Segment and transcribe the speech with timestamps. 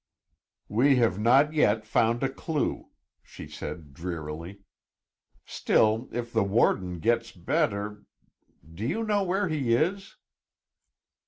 [0.67, 2.89] "We have not yet found a clue,"
[3.21, 4.61] she said drearily.
[5.45, 8.05] "Still, if the warden gets better
[8.73, 10.15] Do you know where he is?"